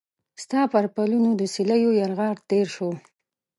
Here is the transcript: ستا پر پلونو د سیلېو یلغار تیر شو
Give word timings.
ستا 0.43 0.61
پر 0.73 0.85
پلونو 0.95 1.31
د 1.37 1.43
سیلېو 1.53 1.91
یلغار 2.01 2.35
تیر 2.49 2.67
شو 2.75 2.89